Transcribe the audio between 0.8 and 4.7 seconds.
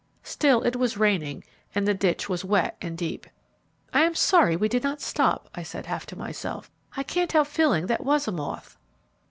raining, and the ditch was wet and deep. "I am sorry we